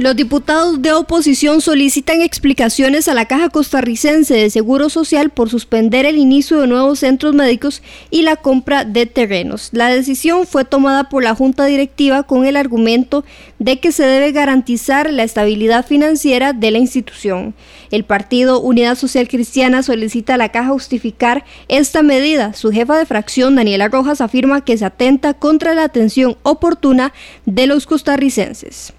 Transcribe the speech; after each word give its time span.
Los 0.00 0.16
diputados 0.16 0.80
de 0.80 0.94
oposición 0.94 1.60
solicitan 1.60 2.22
explicaciones 2.22 3.06
a 3.06 3.12
la 3.12 3.26
Caja 3.26 3.50
Costarricense 3.50 4.32
de 4.32 4.48
Seguro 4.48 4.88
Social 4.88 5.28
por 5.28 5.50
suspender 5.50 6.06
el 6.06 6.16
inicio 6.16 6.58
de 6.58 6.66
nuevos 6.66 7.00
centros 7.00 7.34
médicos 7.34 7.82
y 8.10 8.22
la 8.22 8.36
compra 8.36 8.86
de 8.86 9.04
terrenos. 9.04 9.68
La 9.72 9.90
decisión 9.90 10.46
fue 10.46 10.64
tomada 10.64 11.10
por 11.10 11.22
la 11.22 11.34
Junta 11.34 11.66
Directiva 11.66 12.22
con 12.22 12.46
el 12.46 12.56
argumento 12.56 13.26
de 13.58 13.78
que 13.78 13.92
se 13.92 14.04
debe 14.04 14.32
garantizar 14.32 15.12
la 15.12 15.22
estabilidad 15.22 15.84
financiera 15.84 16.54
de 16.54 16.70
la 16.70 16.78
institución. 16.78 17.52
El 17.90 18.04
partido 18.04 18.58
Unidad 18.58 18.94
Social 18.94 19.28
Cristiana 19.28 19.82
solicita 19.82 20.32
a 20.32 20.38
la 20.38 20.48
Caja 20.48 20.70
justificar 20.70 21.44
esta 21.68 22.02
medida. 22.02 22.54
Su 22.54 22.72
jefa 22.72 22.96
de 22.96 23.04
fracción, 23.04 23.54
Daniela 23.54 23.88
Rojas, 23.88 24.22
afirma 24.22 24.64
que 24.64 24.78
se 24.78 24.86
atenta 24.86 25.34
contra 25.34 25.74
la 25.74 25.84
atención 25.84 26.38
oportuna 26.42 27.12
de 27.44 27.66
los 27.66 27.84
costarricenses. 27.84 28.94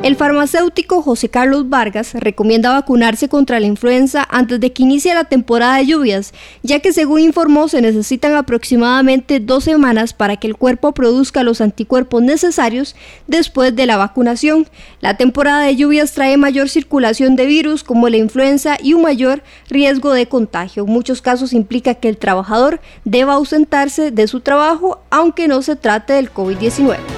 El 0.00 0.14
farmacéutico 0.14 1.02
José 1.02 1.28
Carlos 1.28 1.68
Vargas 1.68 2.14
recomienda 2.14 2.72
vacunarse 2.72 3.28
contra 3.28 3.58
la 3.58 3.66
influenza 3.66 4.24
antes 4.30 4.60
de 4.60 4.72
que 4.72 4.84
inicie 4.84 5.12
la 5.12 5.24
temporada 5.24 5.78
de 5.78 5.86
lluvias, 5.86 6.32
ya 6.62 6.78
que 6.78 6.92
según 6.92 7.20
informó 7.20 7.66
se 7.66 7.82
necesitan 7.82 8.36
aproximadamente 8.36 9.40
dos 9.40 9.64
semanas 9.64 10.12
para 10.12 10.36
que 10.36 10.46
el 10.46 10.56
cuerpo 10.56 10.92
produzca 10.92 11.42
los 11.42 11.60
anticuerpos 11.60 12.22
necesarios 12.22 12.94
después 13.26 13.74
de 13.74 13.86
la 13.86 13.96
vacunación. 13.96 14.68
La 15.00 15.16
temporada 15.16 15.64
de 15.64 15.74
lluvias 15.74 16.12
trae 16.12 16.36
mayor 16.36 16.68
circulación 16.68 17.34
de 17.34 17.46
virus 17.46 17.82
como 17.82 18.08
la 18.08 18.18
influenza 18.18 18.78
y 18.80 18.94
un 18.94 19.02
mayor 19.02 19.42
riesgo 19.68 20.12
de 20.12 20.28
contagio. 20.28 20.84
En 20.84 20.92
muchos 20.92 21.22
casos 21.22 21.52
implica 21.52 21.94
que 21.94 22.08
el 22.08 22.18
trabajador 22.18 22.80
deba 23.04 23.34
ausentarse 23.34 24.12
de 24.12 24.28
su 24.28 24.42
trabajo 24.42 25.00
aunque 25.10 25.48
no 25.48 25.60
se 25.60 25.74
trate 25.74 26.12
del 26.12 26.32
COVID-19. 26.32 27.17